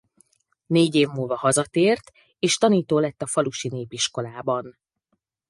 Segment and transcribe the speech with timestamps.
[0.65, 4.77] Négy év múlva hazatért és tanító lett a falusi népiskolában.